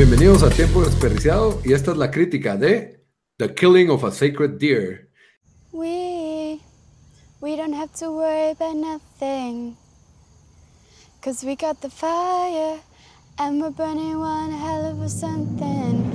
[0.00, 3.04] Bienvenidos a Tiempo Desperdiciado y esta es la crítica de
[3.36, 5.10] The Killing of a Sacred Deer.
[5.72, 6.58] We,
[7.42, 9.76] we don't have to worry about nothing.
[11.20, 12.80] Cause we got the fire
[13.38, 16.10] and we're burning one hell of a something.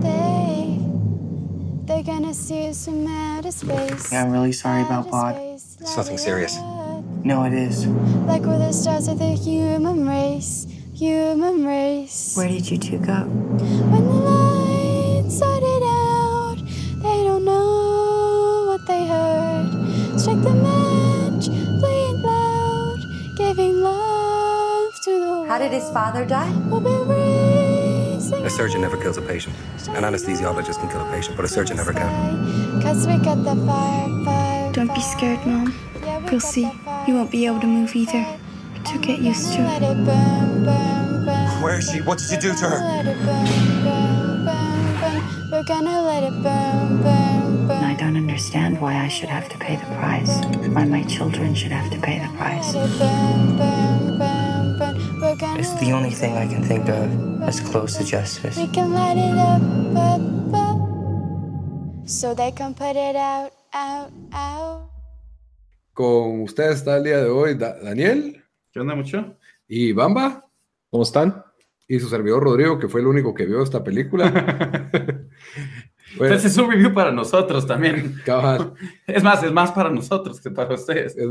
[0.00, 0.78] They,
[1.86, 4.12] they're gonna see us from outer space.
[4.12, 5.36] Yeah, I'm really sorry about outer Bod.
[5.54, 6.56] It's nothing serious.
[7.24, 7.88] No, it is.
[8.28, 12.36] Like we're the stars of the human race, human race.
[12.36, 13.24] Where did you two go?
[13.24, 16.56] When the lights started out,
[17.02, 20.20] they don't know what they heard.
[20.20, 21.46] Strike the match,
[21.80, 22.98] play it loud,
[23.36, 25.48] giving love to the world.
[25.48, 26.52] How did his father die?
[26.68, 26.94] We'll be
[28.44, 29.56] A surgeon never kills a patient.
[29.88, 32.80] An anesthesiologist can kill a patient, but a surgeon never can.
[32.80, 34.72] Cause we got the fire, fire.
[34.72, 35.74] Don't be scared, Mom.
[36.24, 36.70] We You'll see.
[37.08, 38.38] You won't be able to move either.
[38.94, 39.62] But you'll get used to.
[41.62, 42.00] Where is she?
[42.02, 42.78] What did you do to her?
[42.78, 43.46] Let it burn,
[43.84, 45.50] burn, burn, burn.
[45.50, 47.84] We're gonna let it burn, burn, burn.
[47.84, 50.30] I don't understand why I should have to pay the price.
[50.74, 52.74] Why my children should have to pay the price.
[55.58, 58.56] It's the only thing I can think of as close to justice.
[58.56, 59.62] We can light it up,
[59.96, 60.20] up,
[60.54, 62.08] up.
[62.08, 64.90] So they can put it out, out, out.
[65.94, 68.43] Con ustedes está el día de hoy Da- Daniel
[68.74, 69.36] ¿Qué onda, mucho?
[69.68, 70.44] y Bamba
[70.90, 71.44] ¿Cómo están?
[71.86, 74.26] y su servidor Rodrigo, que fue el único que vio esta película.
[76.16, 78.14] Bueno, Pues es un review para nosotros también.
[78.24, 78.74] cabal,
[79.06, 81.16] Es más, es más para nosotros que para ustedes.
[81.16, 81.28] es-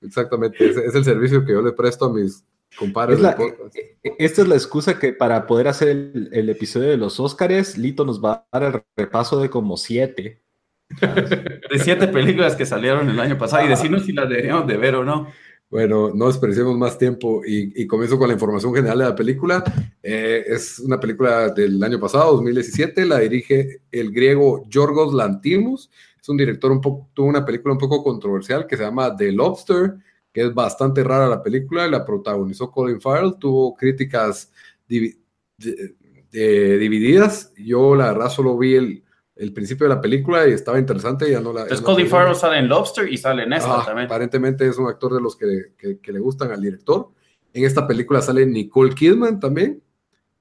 [0.00, 2.42] exactamente, es, es el servicio que yo le presto a mis
[2.78, 6.48] compadres Es la- e- e- esta es la excusa que para poder hacer el, el
[6.48, 10.40] episodio de los Óscares, Lito nos va a dar el repaso de como siete.
[11.00, 14.94] De siete películas que salieron el año pasado y decirnos si las deberíamos de ver
[14.94, 15.26] o no.
[15.72, 19.64] Bueno, no desperdiciemos más tiempo y, comienzo con la información general de la película.
[20.02, 25.90] Eh, es una película del año pasado, 2017, la dirige el griego Yorgos Lantimos.
[26.20, 29.32] Es un director un poco, tuvo una película un poco controversial que se llama The
[29.32, 29.94] Lobster,
[30.30, 34.52] que es bastante rara la película, la protagonizó Colin Farrell, tuvo críticas
[34.86, 37.50] divididas.
[37.56, 39.02] Yo la verdad solo vi el,
[39.42, 41.30] el principio de la película y estaba interesante.
[41.30, 43.52] Ya no la, ya Entonces no Colin la- Farrell sale en Lobster y sale en
[43.52, 44.06] esta Ah, también.
[44.06, 47.10] Aparentemente es un actor de los que, que- que le gustan al director.
[47.52, 49.82] En esta película sale Nicole Kidman también,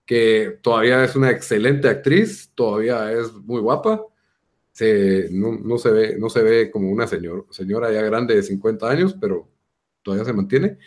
[0.05, 4.01] que todavía es una excelente actriz, todavía es muy guapa.
[4.71, 8.43] Se, no, no se ve, no se ve como una señor, señora ya grande de
[8.43, 9.49] 50 años, pero
[10.01, 10.77] todavía se mantiene.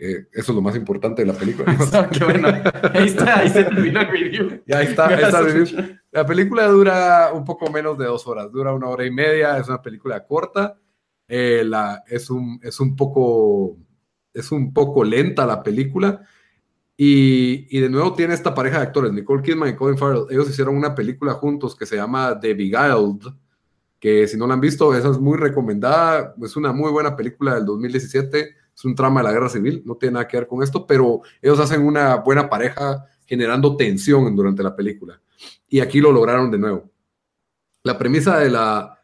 [0.00, 1.76] Eh, eso es lo más importante de la película.
[1.92, 2.48] Ah, Qué bueno.
[2.94, 4.62] Ahí está, ahí se terminó el review.
[4.64, 5.98] Y ahí está, ahí está el review.
[6.12, 9.68] La película dura un poco menos de dos horas, dura una hora y media, es
[9.68, 10.78] una película corta,
[11.26, 13.76] eh, la, es, un, es, un poco,
[14.32, 16.22] es un poco lenta la película
[16.96, 20.48] y, y de nuevo tiene esta pareja de actores, Nicole Kidman y Colin Farrell, ellos
[20.48, 23.30] hicieron una película juntos que se llama The Beguiled,
[24.00, 27.54] que si no la han visto, esa es muy recomendada, es una muy buena película
[27.54, 30.62] del 2017, es un trama de la guerra civil, no tiene nada que ver con
[30.62, 35.20] esto, pero ellos hacen una buena pareja generando tensión durante la película.
[35.68, 36.88] Y aquí lo lograron de nuevo.
[37.82, 38.96] La premisa de la,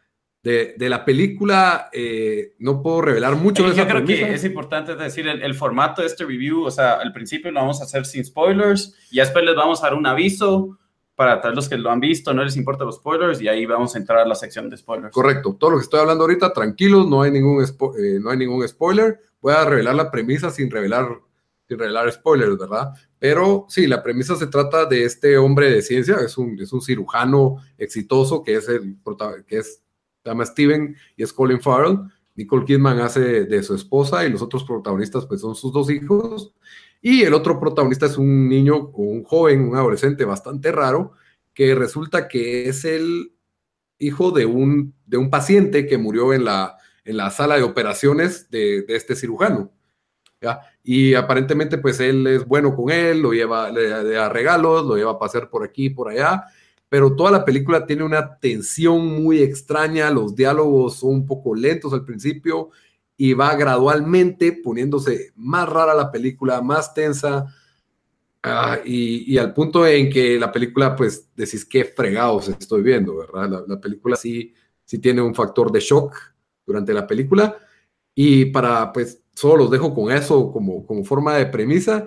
[0.45, 4.29] de, de la película, eh, no puedo revelar mucho de Yo esa creo premisa.
[4.29, 7.59] que es importante decir el, el formato de este review, o sea, al principio lo
[7.59, 10.79] vamos a hacer sin spoilers y después les vamos a dar un aviso
[11.17, 13.95] para todos los que lo han visto, no les importa los spoilers y ahí vamos
[13.95, 15.13] a entrar a la sección de spoilers.
[15.13, 18.67] Correcto, todo lo que estoy hablando ahorita, tranquilos, no hay ningún, eh, no hay ningún
[18.69, 19.21] spoiler.
[19.45, 21.21] Voy a revelar la premisa sin revelar,
[21.69, 22.95] sin revelar spoilers, ¿verdad?
[23.19, 26.81] Pero sí, la premisa se trata de este hombre de ciencia, es un, es un
[26.81, 28.97] cirujano exitoso que es el
[29.47, 29.83] que es,
[30.23, 31.99] se llama Steven y es Colin Farrell.
[32.35, 36.55] Nicole Kidman hace de su esposa y los otros protagonistas pues son sus dos hijos.
[37.03, 41.13] Y el otro protagonista es un niño un joven, un adolescente bastante raro,
[41.53, 43.35] que resulta que es el
[43.99, 48.51] hijo de un, de un paciente que murió en la, en la sala de operaciones
[48.51, 49.71] de, de este cirujano.
[50.41, 50.61] ¿ya?
[50.83, 55.13] Y aparentemente, pues él es bueno con él, lo lleva, le, da regalos, lo lleva
[55.13, 56.45] a pasear por aquí y por allá,
[56.89, 61.93] pero toda la película tiene una tensión muy extraña, los diálogos son un poco lentos
[61.93, 62.71] al principio
[63.17, 67.47] y va gradualmente poniéndose más rara la película, más tensa.
[68.43, 73.17] ah, y, y al punto en que la película, pues decís qué fregados estoy viendo,
[73.17, 73.49] ¿verdad?
[73.49, 74.53] La, la película sí,
[74.85, 76.34] sí tiene un factor de shock
[76.67, 77.57] durante la película.
[78.15, 82.07] Y para, pues, solo los dejo con eso como, como forma de premisa.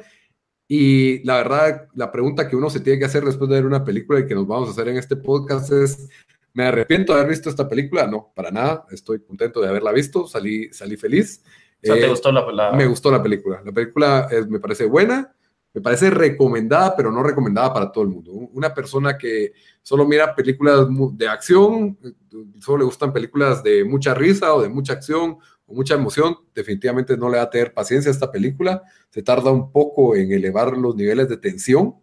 [0.67, 3.83] Y la verdad, la pregunta que uno se tiene que hacer después de ver una
[3.83, 6.09] película y que nos vamos a hacer en este podcast es,
[6.53, 8.07] ¿me arrepiento de haber visto esta película?
[8.07, 8.85] No, para nada.
[8.91, 11.41] Estoy contento de haberla visto, salí, salí feliz.
[11.83, 13.61] O sea, ¿te Eh, gustó la, la- Me gustó la película.
[13.63, 15.33] La película es- me parece buena.
[15.73, 18.31] Me parece recomendada, pero no recomendada para todo el mundo.
[18.31, 19.53] Una persona que
[19.83, 22.13] solo mira películas de acción, eh,
[22.59, 25.37] solo le gustan películas de mucha risa o de mucha acción
[25.67, 28.81] o mucha emoción, definitivamente no le va a tener paciencia a esta película.
[29.09, 31.95] Se tarda un poco en elevar los niveles de tensión.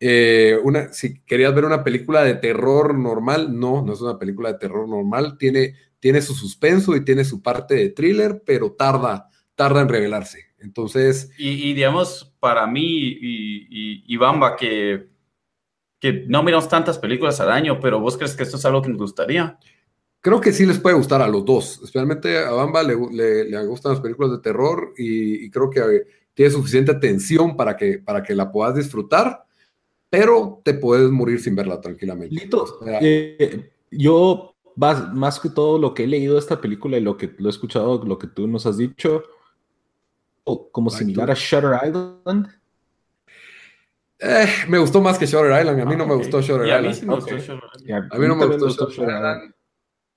[0.00, 4.52] Eh, una, si querías ver una película de terror normal, no, no es una película
[4.52, 5.36] de terror normal.
[5.38, 10.43] Tiene, tiene su suspenso y tiene su parte de thriller, pero tarda, tarda en revelarse.
[10.64, 15.08] Entonces, Y, y, digamos, para mí y, y, y Bamba, que,
[16.00, 18.88] que no miramos tantas películas al año, pero vos crees que esto es algo que
[18.90, 19.58] nos gustaría.
[20.20, 21.74] creo que sí les puede gustar a los dos.
[21.82, 25.80] Especialmente a Bamba le, le- le gustan las películas de terror y, y creo que
[25.80, 29.44] eh, tiene suficiente atención para que, para que la puedas disfrutar,
[30.10, 32.34] pero te puedes morir sin verla tranquilamente.
[32.34, 37.00] Lito, eh, yo más, más que todo lo que he leído de esta película y
[37.02, 39.22] lo que lo he escuchado, lo que tú nos has dicho,
[40.44, 42.48] como similar a Shutter Island.
[44.18, 45.80] eh, me gustó más que Shutter Island.
[45.80, 46.18] A mí no Ah, me ok.
[46.18, 47.00] gustó Shutter Y a mí Island.
[47.00, 47.20] sí me Ok.
[47.20, 47.88] gustó Shutter Island.
[47.88, 49.54] Y A mí no me gustó Shutter Island.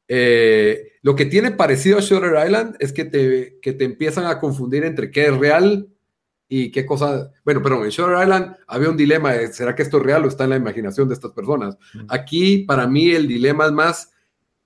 [0.10, 4.40] Eh, lo que tiene parecido a Shutter Island es que te, que te empiezan a
[4.40, 5.90] confundir entre qué es real
[6.48, 7.32] y qué cosa.
[7.44, 10.28] Bueno, perdón, en Shutter Island había un dilema: de, ¿será que esto es real o
[10.28, 11.78] está en la imaginación de estas personas?
[11.94, 12.06] Mm.
[12.08, 14.14] Aquí, para mí, el dilema es más: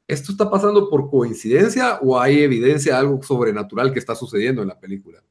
[0.08, 4.68] ¿esto está pasando por coincidencia o hay evidencia de algo sobrenatural que está sucediendo en
[4.68, 5.24] la película?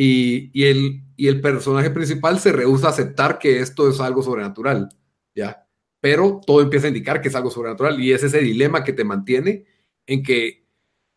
[0.00, 4.88] Y, el, y el personaje principal se rehúsa a aceptar que esto es algo sobrenatural,
[5.34, 5.66] ¿ya?
[5.98, 9.02] Pero todo empieza a indicar que es algo sobrenatural y es ese dilema que te
[9.02, 9.64] mantiene
[10.06, 10.64] en que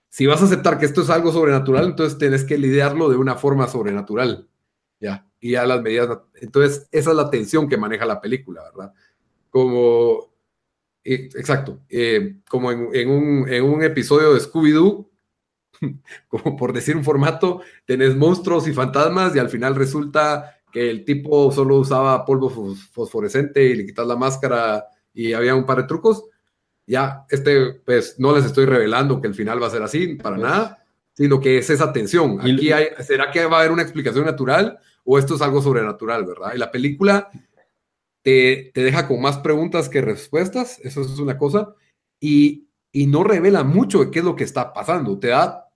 [0.10, 3.36] si vas a aceptar que esto es algo sobrenatural, entonces tienes que lidiarlo de una
[3.36, 4.50] forma sobrenatural,
[5.00, 5.30] ¿ya?
[5.40, 8.94] Y a las medidas, entonces esa es la tensión que maneja la película, ¿verdad?
[9.52, 10.34] Como,
[11.04, 15.11] eh, exacto, eh, como en un, en un episodio de Scooby-Doo,
[16.28, 21.04] como por decir un formato, tenés monstruos y fantasmas y al final resulta que el
[21.04, 25.78] tipo solo usaba polvo fos- fosforescente y le quitas la máscara y había un par
[25.78, 26.24] de trucos.
[26.88, 30.36] Ya, este, pues no les estoy revelando que el final va a ser así, para
[30.38, 32.40] Pues- nada, sino que es esa tensión.
[32.42, 36.26] Aquí hay, ¿será que va a haber una explicación natural o esto es algo sobrenatural,
[36.26, 36.52] verdad?
[36.56, 37.30] Y la película
[38.22, 41.76] te, te deja con más preguntas que respuestas, eso es una cosa,
[42.20, 45.20] y, y no revela mucho de qué es lo que está pasando.
[45.20, 45.68] Te da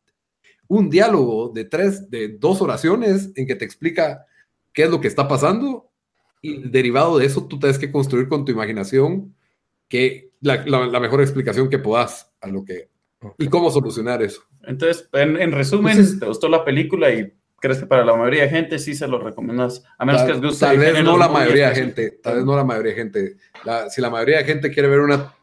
[0.68, 4.26] un diálogo de tres, de dos oraciones en que te explica
[4.74, 5.92] qué es lo que está pasando
[6.42, 9.36] y derivado de eso tú tienes que construir con tu imaginación
[9.88, 12.90] que la, la- la mejor explicación que puedas a lo que
[13.40, 14.42] y cómo solucionar eso.
[14.68, 18.44] Entonces, en, en resumen, Entonces- ¿te gustó la película y crees que para la mayoría
[18.44, 19.84] de gente sí se lo recomiendas?
[19.98, 20.66] A menos que les guste.
[20.66, 23.36] tal vez no la mayoría de gente, tal vez no la mayoría de gente.
[23.64, 25.34] La- si la mayoría de gente quiere ver una,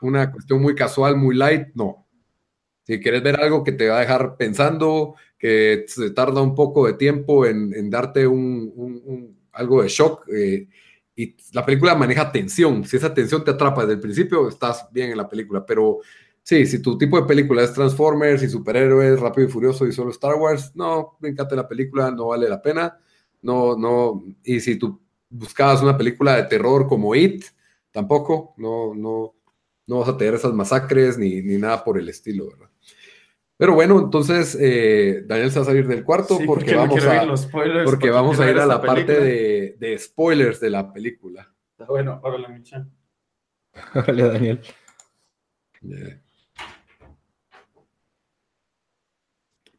[0.00, 2.05] una cuestión muy casual, muy light, no.
[2.86, 6.86] Si quieres ver algo que te va a dejar pensando, que se tarda un poco
[6.86, 10.68] de tiempo en, darte un, algo de shock, eh,
[11.16, 12.84] y la película maneja tensión.
[12.84, 15.66] Si esa tensión te atrapa desde el principio, estás bien en la película.
[15.66, 15.98] Pero
[16.42, 20.10] sí, si tu tipo de película es Transformers y superhéroes, Rápido y Furioso y solo
[20.10, 23.00] Star Wars, no, encanta la película, no vale la pena.
[23.42, 24.24] No, no.
[24.44, 27.46] Y si tú buscabas una película de terror como It,
[27.90, 29.34] tampoco, no, no,
[29.86, 32.70] no vas a tener esas masacres ni, ni nada por el estilo, ¿verdad?
[33.58, 37.22] Pero bueno, entonces eh, Daniel se va a salir del cuarto Sí, porque, vamos a
[37.22, 40.70] ir los spoilers, porque vamos a ir ver a la parte de, de spoilers de
[40.70, 41.50] la película.
[41.70, 42.86] Está bueno, órale, Micha.
[43.94, 44.60] Órale, Daniel.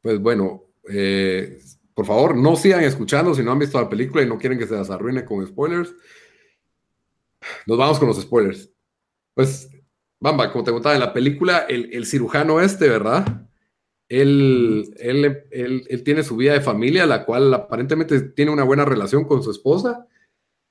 [0.02, 1.60] Pues bueno, eh,
[1.94, 4.68] por favor, no sigan escuchando si no han visto la película y no quieren que
[4.68, 5.94] se las arruine con spoilers.
[7.66, 8.72] Nos vamos con los spoilers.
[9.36, 9.70] Pues,
[10.20, 13.47] Bamba, como te contaba en la película, el, el cirujano este, ¿verdad?
[14.10, 18.86] Él, él, él- él tiene su vida de familia, la cual aparentemente tiene una buena
[18.86, 20.08] relación con su esposa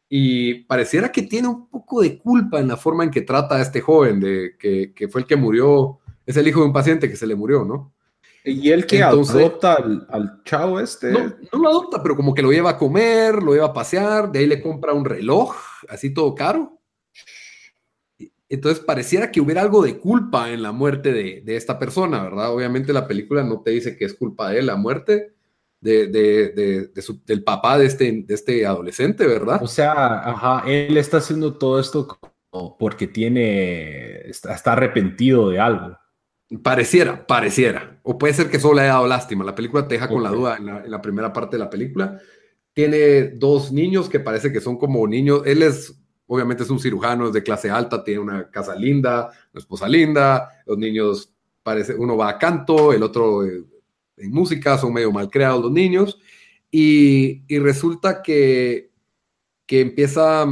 [0.08, 3.62] y pareciera que tiene un poco de culpa en la forma en que trata a
[3.62, 7.08] este joven, de, que, que fue el que murió, es el hijo de un paciente
[7.10, 7.92] que se le murió, ¿no?
[8.44, 11.10] ¿Y él que Entonces- adopta al, al chavo este?
[11.10, 11.18] No,
[11.52, 14.38] no lo adopta, pero como que lo lleva a comer, lo lleva a pasear, de
[14.38, 15.52] ahí le compra un reloj,
[15.88, 16.75] así todo caro.
[18.48, 22.52] Entonces pareciera que hubiera algo de culpa en la muerte de, de esta persona, ¿verdad?
[22.54, 25.34] Obviamente la película no te dice que es culpa de él la muerte
[25.80, 29.60] de, de- de- su- del papá de este, de este adolescente, ¿verdad?
[29.62, 29.92] O sea,
[30.30, 32.18] ajá, él está haciendo todo esto
[32.78, 35.96] porque tiene, está, está arrepentido de algo.
[36.62, 37.98] Pareciera, pareciera.
[38.04, 39.44] O puede ser que solo le haya dado lástima.
[39.44, 41.70] La película te deja con la duda en la, en la primera parte de la
[41.70, 42.18] película.
[42.72, 45.42] Tiene dos niños que parece que son como niños.
[45.44, 49.60] Él es, obviamente es un cirujano, es de clase alta, tiene una casa linda, una
[49.60, 50.50] esposa linda.
[50.66, 53.64] Los niños, parece, uno va a canto, el otro eh,
[54.16, 56.18] en música, son medio mal creados los niños.
[56.70, 58.90] Y, y resulta que,
[59.66, 60.46] que empieza,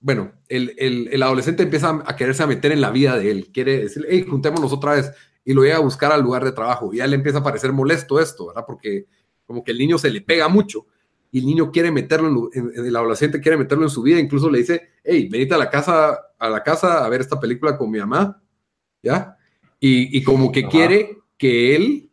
[0.00, 3.50] bueno, el, el, el, adolescente empieza a quererse a meter en la vida de él.
[3.52, 5.12] Quiere decirle, hey, juntémonos otra vez.
[5.44, 6.92] Y lo llega a buscar al lugar de trabajo.
[6.92, 8.64] Y a él le empieza a parecer molesto esto, ¿verdad?
[8.66, 9.06] Porque
[9.46, 10.86] como que el niño se le pega mucho.
[11.30, 14.18] Y el niño quiere meterlo, en, en, el adolescente quiere meterlo en su vida.
[14.18, 17.76] Incluso le dice, hey, venite a la casa, a la casa a ver esta película
[17.76, 18.42] con mi mamá.
[19.02, 19.36] ¿Ya?
[19.80, 20.70] Y, y como que Ajá.
[20.70, 22.10] quiere que él,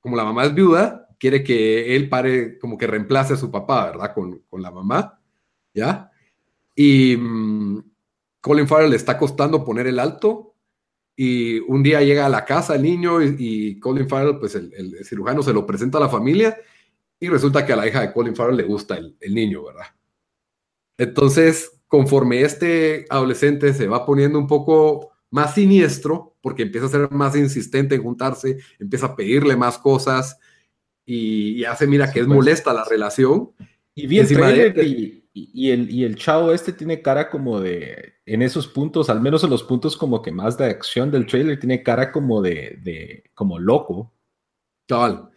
[0.00, 3.86] como la mamá es viuda, quiere que él pare, como que reemplace a su papá,
[3.86, 4.14] ¿verdad?
[4.14, 5.18] Con, con la mamá,
[5.72, 6.10] ¿ya?
[6.76, 7.82] Y mmm,
[8.40, 10.54] Colin Farrell le está costando poner el alto
[11.16, 14.72] y un día llega a la casa el niño y, y Colin Farrell, pues el,
[14.74, 16.56] el, cirujano se lo presenta a la familia
[17.24, 19.86] y resulta que a la hija de Colin Farrell le gusta el, el niño, ¿verdad?
[20.98, 27.10] Entonces, conforme este adolescente se va poniendo un poco más siniestro, porque empieza a ser
[27.10, 30.38] más insistente en juntarse, empieza a pedirle más cosas
[31.04, 33.50] y, y hace, mira, que es molesta la relación.
[33.94, 38.68] Y bien, y, y, el, y el chavo este tiene cara como de, en esos
[38.68, 42.12] puntos, al menos en los puntos como que más de acción del trailer, tiene cara
[42.12, 44.12] como de, de como loco.
[44.86, 45.30] Cabal.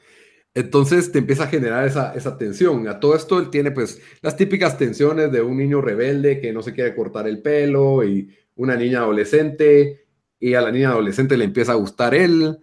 [0.57, 2.87] Entonces te empieza a generar esa, esa tensión.
[2.87, 6.63] A todo esto él tiene pues las típicas tensiones de un niño rebelde que no
[6.63, 10.07] se quiere cortar el pelo y una niña adolescente
[10.39, 12.57] y a la niña adolescente le empieza a gustar él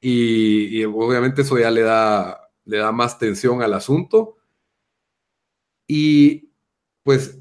[0.00, 4.38] y, obviamente eso ya le da, le da más tensión al asunto.
[5.86, 6.50] Y
[7.04, 7.38] pues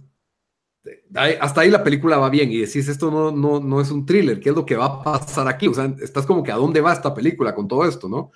[1.16, 4.40] hasta ahí la película va bien y decís, esto no, no, no es un thriller,
[4.40, 5.68] ¿qué es lo que va a pasar aquí?
[5.68, 8.32] O sea, estás como que a dónde va esta película con todo esto, ¿no?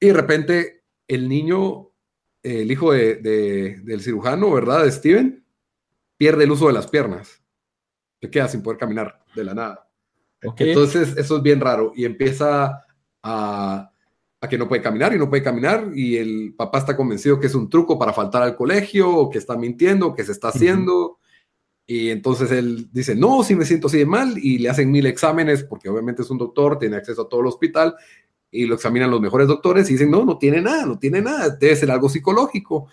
[0.00, 1.90] Y de repente el niño,
[2.42, 4.84] el hijo de, de, del cirujano, ¿verdad?
[4.84, 5.44] De Steven,
[6.16, 7.42] pierde el uso de las piernas.
[8.20, 9.90] Se queda sin poder caminar de la nada.
[10.42, 10.70] Okay.
[10.70, 12.84] Entonces, eso es bien raro y empieza
[13.22, 13.92] a,
[14.40, 17.48] a, que no puede caminar y no puede caminar y el papá está convencido que
[17.48, 20.94] es un truco para faltar al colegio o que está mintiendo, que se está haciendo.
[20.94, 21.16] Uh -huh.
[21.86, 25.06] Y entonces él dice, no, si me siento así de mal y le hacen mil
[25.06, 27.96] exámenes porque obviamente es un doctor, tiene acceso a todo el hospital
[28.50, 31.50] y lo examinan los mejores doctores y dicen, no, no tiene nada, no tiene nada,
[31.50, 32.88] debe ser algo psicológico.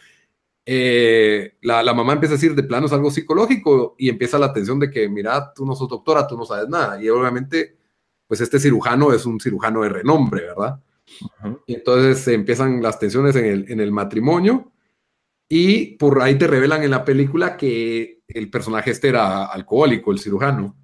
[0.65, 4.47] Eh, la, la, mamá empieza a decir, de plano es algo psicológico y empieza la
[4.47, 7.01] atención de que, mira, tú no sos doctora, tú no sabes nada.
[7.01, 7.77] Y obviamente,
[8.27, 10.79] pues este cirujano es un cirujano de renombre, ¿verdad?
[11.21, 11.61] Uh -huh.
[11.67, 14.71] Y entonces se empiezan las tensiones en el, en el matrimonio
[15.49, 20.19] y por ahí te revelan en la película que el personaje este era alcohólico, el
[20.19, 20.75] cirujano.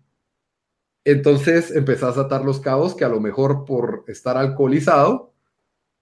[1.05, 5.33] Entonces empezás a atar los cabos que a lo mejor por estar alcoholizado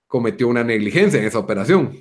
[0.08, 1.98] cometió una negligencia en esa operación.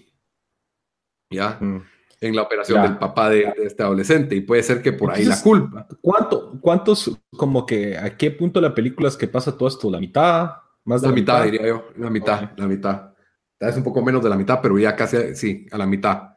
[1.33, 1.59] ¿Ya?
[1.61, 1.83] Mm.
[2.21, 2.89] En la operación ya.
[2.89, 4.35] del papá de, de, este adolescente.
[4.35, 5.89] Y puede ser que por Entonces, ahí la culpa.
[6.03, 9.91] ¿cuánto, ¿Cuántos, como que, a qué punto de la película es que pasa todo esto?
[9.91, 10.51] ¿La mitad?
[10.85, 11.89] ¿Más de la, la mitad, mitad, diría yo.
[11.97, 12.57] La mitad, okay.
[12.57, 13.15] la mitad.
[13.59, 16.35] Es un poco menos de la mitad, pero ya casi, sí, a la mitad.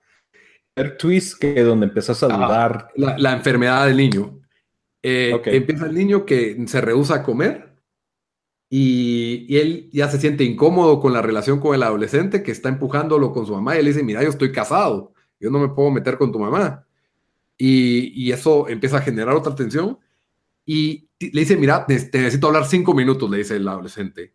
[0.75, 2.89] El twist que donde empezás a dudar.
[2.95, 4.42] La, la enfermedad del niño.
[5.03, 5.57] Eh, okay.
[5.57, 7.75] Empieza el niño que se rehúsa a comer
[8.69, 12.69] y, y, él ya se siente incómodo con la relación con el adolescente que está
[12.69, 15.91] empujándolo con su mamá y él dice, mira, yo estoy casado, yo no me puedo
[15.91, 16.87] meter con tu mamá.
[17.57, 19.99] Y, y eso empieza a generar otra tensión
[20.65, 24.33] y le dice, mira, te, te necesito hablar cinco minutos, le dice el adolescente.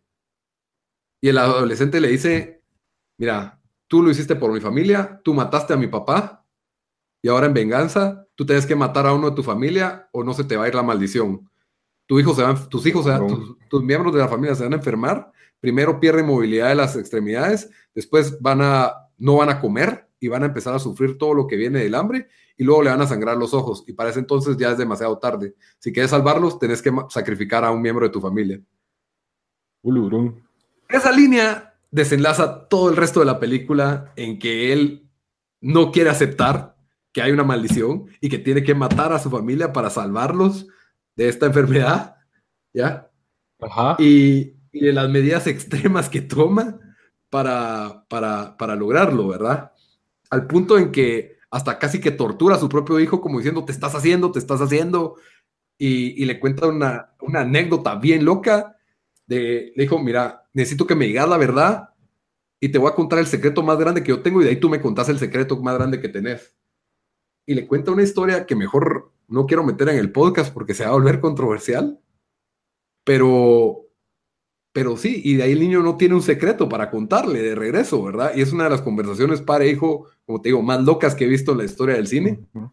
[1.21, 2.63] Y el adolescente le dice,
[3.17, 6.38] mira, tú lo hiciste por mi familia, tú mataste a mi papá
[7.23, 10.35] y ahora en venganza tú tienes que matar a uno de tu familia o no
[10.35, 11.49] se te va a ir la maldición.
[12.07, 14.73] Tu hijo se tus hijos, se van, tus, tus, miembros de la familia se van
[14.73, 20.09] a enfermar, primero pierden movilidad de las extremidades, después van a, no van a comer
[20.21, 22.91] y van a empezar a sufrir todo lo que viene del hambre y luego le
[22.91, 25.55] van a sangrar los ojos y para ese entonces ya es demasiado tarde.
[25.79, 28.61] Si quieres salvarlos, tenés que sacrificar a un miembro de tu familia.
[30.89, 35.09] Esa línea desenlaza todo el resto de la película en que él
[35.61, 36.78] no quiere aceptar
[37.13, 40.67] que hay una maldición y que tiene que matar a su familia para salvarlos
[41.17, 42.17] de esta enfermedad,
[42.73, 43.11] ¿ya?
[43.61, 43.97] Ajá.
[43.99, 46.79] Y, y de las medidas extremas que toma
[47.31, 49.73] para, para, para lograrlo, ¿verdad?
[50.31, 53.73] Al punto en que hasta casi que tortura a su propio hijo como diciendo, te
[53.73, 55.17] estás haciendo, te estás haciendo,
[55.79, 58.77] y, y le cuenta una, una, anécdota bien loca,
[59.27, 61.91] de, le dijo, mira, necesito que me digas la verdad
[62.61, 64.57] y te voy a contar el secreto más grande que yo tengo y de ahí
[64.57, 66.58] tú me contás el secreto más grande que tenés
[67.49, 70.85] y le cuenta una historia que mejor no quiero meter en el podcast porque se
[70.85, 71.99] va a volver controversial,
[73.05, 73.87] pero,
[74.71, 78.03] pero sí, y de ahí el niño no tiene un secreto para contarle de regreso,
[78.03, 78.33] ¿verdad?
[78.37, 81.53] Y es una de las conversaciones padre-hijo, como te digo, más locas que he visto
[81.53, 82.73] en la historia del cine, uh -huh.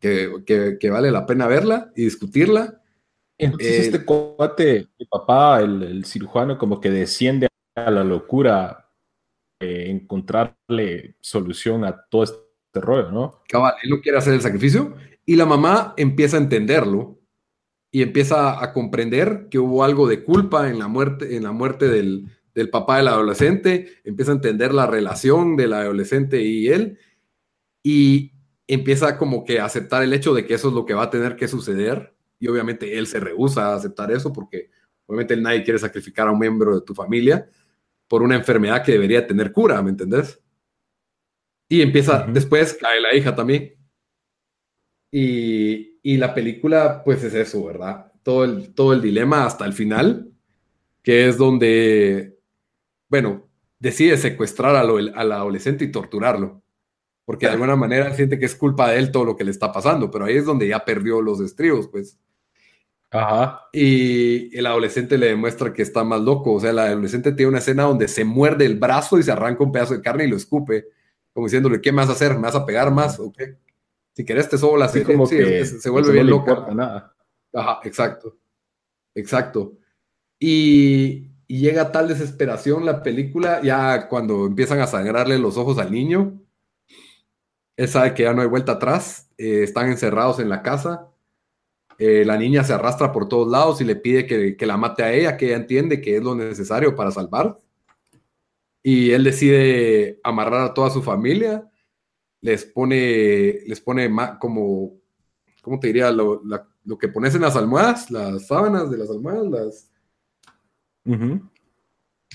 [0.00, 2.80] que, que, que, vale la pena verla y discutirla.
[3.36, 8.88] Entonces eh, este cuate, mi papá, el, el cirujano, como que desciende a la locura
[9.60, 12.45] eh, encontrarle solución a todo este
[12.80, 13.42] rollo, ¿no?
[13.48, 17.18] Cabal, él no quiere hacer el sacrificio y la mamá empieza a entenderlo
[17.90, 21.88] y empieza a comprender que hubo algo de culpa en la muerte, en la muerte
[21.88, 26.98] del, del papá del adolescente, empieza a entender la relación del adolescente y él
[27.82, 28.32] y
[28.66, 31.10] empieza como que a aceptar el hecho de que eso es lo que va a
[31.10, 34.70] tener que suceder y obviamente él se rehúsa a aceptar eso porque
[35.06, 37.48] obviamente nadie quiere sacrificar a un miembro de tu familia
[38.08, 40.40] por una enfermedad que debería tener cura, ¿me entendés?
[41.68, 43.74] Y empieza, después cae la hija también.
[45.10, 48.12] Y, y, la película, pues es eso, ¿verdad?
[48.22, 50.30] Todo el, todo el dilema hasta el final,
[51.02, 52.38] que es donde,
[53.08, 56.62] bueno, decide secuestrar al, al adolescente y torturarlo.
[57.24, 59.72] Porque de alguna manera siente que es culpa de él todo lo que le está
[59.72, 62.18] pasando, pero ahí es donde ya perdió los estribos, pues.
[63.10, 63.62] Ajá.
[63.72, 66.54] Y el adolescente le demuestra que está más loco.
[66.54, 69.64] O sea, el adolescente tiene una escena donde se muerde el brazo y se arranca
[69.64, 70.86] un pedazo de carne y lo escupe,
[71.36, 72.34] como diciéndole, ¿qué me vas a hacer?
[72.36, 73.20] ¿Me vas a pegar más?
[73.20, 73.58] ¿O qué?
[74.14, 76.50] Si querés te sobo la Sí, como Sí, que se vuelve no bien loca.
[76.52, 77.14] importa nada.
[77.52, 78.38] Ajá, exacto.
[79.14, 79.74] Exacto.
[80.38, 85.92] Y, y llega tal desesperación la película, ya cuando empiezan a sangrarle los ojos al
[85.92, 86.40] niño,
[87.76, 91.08] él sabe que ya no hay vuelta atrás, eh, están encerrados en la casa,
[91.98, 95.02] eh, la niña se arrastra por todos lados y le pide que, que la mate
[95.02, 97.58] a ella, que ella entiende que es lo necesario para salvar.
[98.88, 101.68] Y él decide amarrar a toda su familia,
[102.40, 104.92] les pone, les pone como,
[105.60, 106.12] ¿cómo te diría?
[106.12, 109.90] Lo, la- lo que pones en las almohadas, las sábanas de las almohadas, las,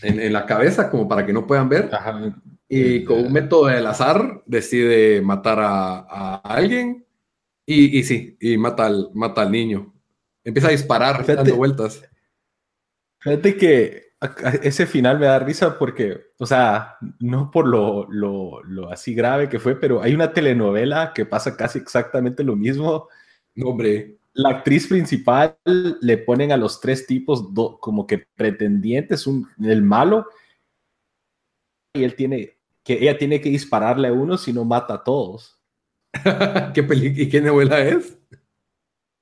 [0.02, 1.90] en, en la cabeza, como para que no puedan ver.
[1.94, 2.36] Ajá.
[2.68, 7.06] Y con un método del azar decide matar a, a alguien
[7.66, 9.94] y, y sí, y mata al, mata al niño.
[10.44, 11.36] Empieza a disparar, Fíjate.
[11.36, 12.04] dando vueltas.
[13.20, 14.11] Fíjate que
[14.62, 19.50] ese final me da risa porque, o sea, no por lo, lo, lo así grave
[19.50, 23.08] que fue, pero hay una telenovela que pasa casi exactamente lo mismo.
[23.56, 24.18] No, hombre.
[24.34, 29.82] La actriz principal le ponen a los tres tipos do- como que pretendientes, un, el
[29.82, 30.28] malo,
[31.94, 35.60] y él tiene que ella tiene que dispararle a uno si no mata a todos.
[36.74, 38.18] ¿Qué peli ¿Y qué novela es?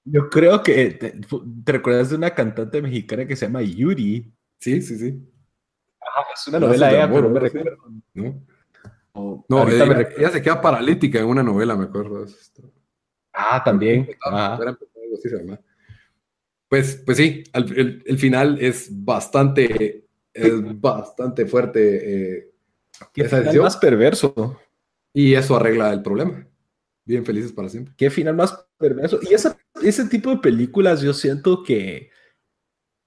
[0.05, 4.31] Yo creo que te, te recuerdas de una cantante mexicana que se llama Yuri.
[4.59, 5.31] Sí, sí, sí.
[6.33, 7.77] Es una Lazos novela ella, amor, pero no me recuerdo.
[9.13, 10.19] No, no ella, me recuerdo.
[10.19, 12.25] ella se queda paralítica en una novela, me acuerdo.
[13.33, 14.09] Ah, también.
[14.23, 14.59] Ajá.
[16.67, 22.37] Pues, pues sí, el, el final es bastante, es bastante fuerte.
[22.37, 22.51] eh,
[23.13, 24.59] ¿Qué esa final más perverso?
[25.13, 26.45] Y eso arregla el problema.
[27.05, 27.93] Bien felices para siempre.
[27.97, 29.19] ¿Qué final más perverso?
[29.23, 32.11] Y esa- ese tipo de películas yo siento que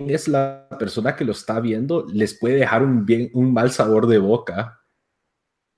[0.09, 4.07] es la persona que lo está viendo, les puede dejar un, bien, un mal sabor
[4.07, 4.81] de boca.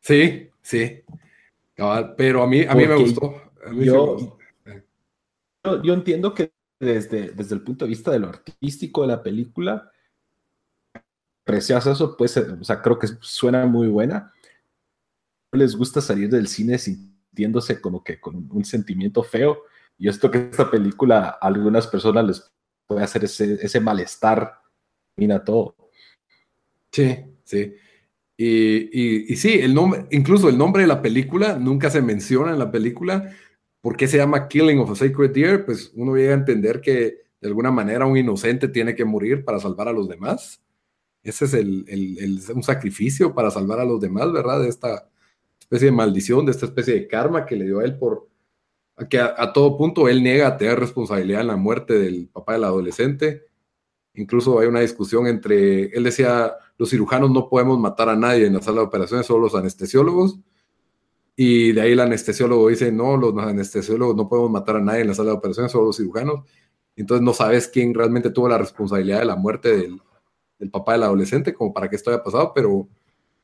[0.00, 1.02] Sí, sí.
[2.16, 3.34] Pero a mí, a mí me gustó.
[3.66, 4.38] A mí sí yo- me gustó.
[5.64, 9.22] Yo, yo entiendo que desde, desde el punto de vista de lo artístico de la
[9.22, 9.90] película,
[11.42, 14.32] aprecias eso, pues, eh, o sea, creo que suena muy buena.
[15.52, 19.62] No les gusta salir del cine sintiéndose como que con un sentimiento feo.
[19.96, 22.52] Y esto que esta película a algunas personas les
[22.86, 24.60] puede hacer ese, ese malestar,
[25.16, 25.76] mira todo.
[26.92, 27.74] Sí, sí.
[28.36, 28.46] Y,
[29.26, 32.58] y, y sí, el nombre, incluso el nombre de la película nunca se menciona en
[32.58, 33.32] la película.
[33.80, 35.64] ¿Por qué se llama Killing of a Sacred Deer?
[35.66, 39.60] Pues uno llega a entender que de alguna manera un inocente tiene que morir para
[39.60, 40.62] salvar a los demás.
[41.22, 44.60] Ese es el, el- el- un sacrificio para salvar a los demás, ¿verdad?
[44.62, 45.08] De esta
[45.60, 48.28] especie de maldición, de esta especie de karma que le dio a él por
[49.08, 53.46] que a, todo punto él niega tener responsabilidad en la muerte del papá del adolescente.
[54.14, 58.54] Incluso hay una discusión entre, él decía, los cirujanos no podemos matar a nadie en
[58.54, 60.38] la sala de operaciones, solo los anestesiólogos.
[61.36, 65.08] Y de ahí el anestesiólogo dice, no, los anestesiólogos no podemos matar a nadie en
[65.08, 66.44] la sala de operaciones, solo los cirujanos.
[66.96, 70.00] Entonces no sabes quién realmente tuvo la responsabilidad de la muerte del,
[70.70, 72.88] papá del adolescente, como para que esto haya pasado, pero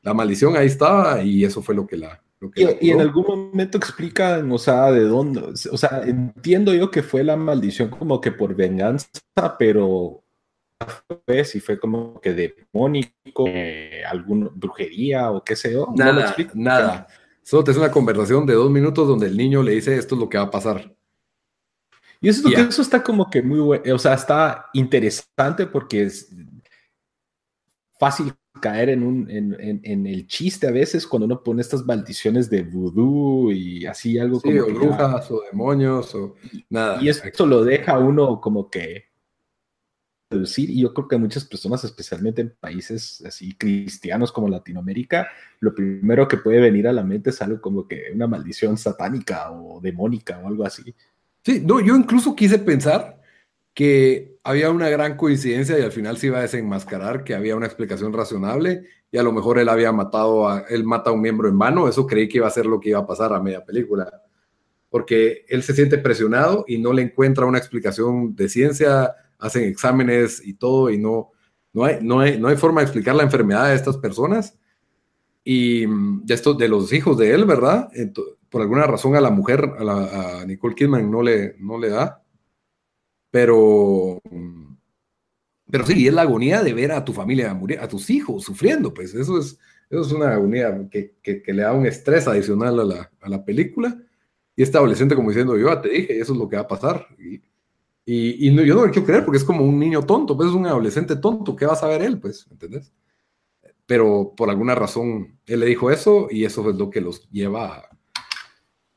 [0.01, 2.23] la maldición ahí estaba y eso fue lo que la...
[2.55, 7.03] Y, y en algún momento explican, o sea, de dónde, o sea, entiendo yo que
[7.03, 9.09] fue la maldición como que por venganza,
[9.59, 10.23] pero
[11.25, 15.87] fue si fue como que demónico, eh, alguna brujería o qué sé yo.
[15.87, 16.61] no Nada, explican.
[16.61, 17.07] nada.
[17.43, 20.21] Solo te es una conversación de dos minutos donde el niño le dice esto es
[20.21, 20.93] lo que va a pasar.
[22.19, 26.29] Y eso, eso está como que muy bueno, o sea, está interesante porque es
[27.97, 31.85] fácil caer en, un, en, en- en el chiste a veces cuando uno pone estas
[31.85, 36.35] maldiciones de vudú y así algo Sí, como o brujas o demonios o
[36.69, 37.01] nada.
[37.01, 39.05] Y esto lo deja uno como que
[40.29, 45.27] deducir, y yo creo que muchas personas, especialmente en países así cristianos como Latinoamérica,
[45.59, 49.51] lo primero que puede venir a la mente es algo como que una maldición satánica
[49.51, 50.95] o demónica o algo así.
[51.43, 53.20] Sí, no, yo incluso quise pensar
[53.73, 57.67] que había una gran coincidencia y al final se iba a desenmascarar que había una
[57.67, 61.47] explicación razonable y a lo mejor él había matado a, él mata a un miembro
[61.47, 63.63] en vano, eso creí que iba a ser lo que iba a pasar a media
[63.63, 64.09] película,
[64.89, 70.45] porque él se siente presionado y no le encuentra una explicación de ciencia, hacen exámenes
[70.45, 71.31] y todo y no,
[71.73, 74.57] no, hay, no, hay, no hay forma de explicar la enfermedad de estas personas
[75.43, 77.89] y mm, de de los hijos de él, ¿verdad?
[78.49, 81.89] por alguna razón a la mujer, a, la, a Nicole Kidman no le, no le
[81.89, 82.21] da,
[83.31, 84.71] pero mm,
[85.71, 88.93] pero sí, es la agonía de ver a tu familia morir, a tus hijos sufriendo,
[88.93, 89.57] pues eso es,
[89.89, 93.45] eso es una agonía que, que, le da un estrés adicional a la, a la,
[93.45, 93.97] película.
[94.53, 96.67] Y este adolescente como diciendo, yo ya te dije, eso es lo que va a
[96.67, 97.07] pasar.
[97.17, 97.35] Y,
[98.05, 100.49] y, y no, yo no lo quiero creer porque es como un niño tonto, pues
[100.49, 102.19] es un adolescente tonto, ¿qué va a saber él?
[102.19, 102.91] Pues, ¿entendés?
[103.85, 107.77] Pero por alguna razón él le dijo eso y eso es lo que los lleva
[107.77, 107.89] a...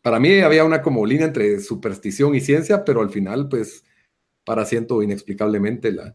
[0.02, 3.84] Para mí había una como línea entre superstición y ciencia, pero al final, pues,
[4.44, 6.14] para siento inexplicablemente la,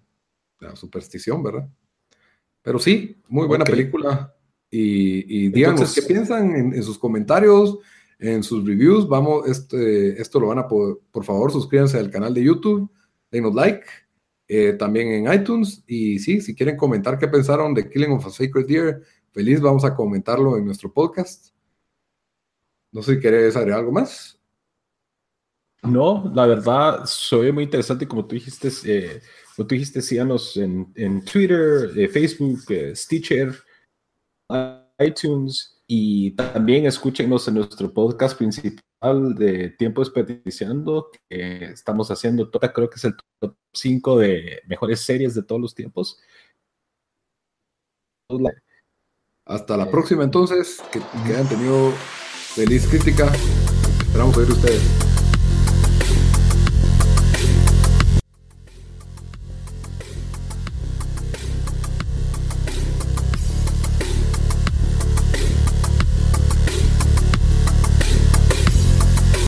[0.59, 1.67] la superstición, ¿verdad?
[2.61, 4.35] Pero sí, muy buena película.
[4.69, 7.79] Y, y díganos qué piensan en, sus comentarios,
[8.19, 9.07] en sus reviews.
[9.07, 12.91] Vamos, este, esto lo van a por, por favor, suscríbanse al canal de YouTube,
[13.31, 13.85] denos like,
[14.47, 15.83] eh, también en iTunes.
[15.87, 19.85] Y sí, si quieren comentar qué pensaron de Killing of a Sacred Deer, feliz, vamos
[19.85, 21.49] a comentarlo en nuestro podcast.
[22.91, 24.38] No sé si querés agregar algo más.
[25.83, 29.21] No, la verdad, soy muy interesante, como tú dijiste, eh,
[29.55, 33.55] como tú dijiste, síganos en, en Twitter, eh, Facebook, eh, Stitcher,
[34.99, 42.89] iTunes y también escúchenos en nuestro podcast principal de Tiempo Desperdiciando, que estamos haciendo, creo
[42.89, 46.19] que es el top 5 de mejores series de todos los tiempos.
[49.45, 51.91] Hasta la próxima entonces, que, que hayan tenido
[52.53, 53.31] feliz crítica.
[54.01, 55.08] Esperamos oír ustedes.